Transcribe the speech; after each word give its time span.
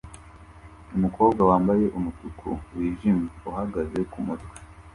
Umukobwa 0.95 1.41
wambaye 1.49 1.85
umutuku 1.97 2.47
wijimye 2.75 3.27
uhagaze 3.49 3.99
kumutwe 4.11 4.55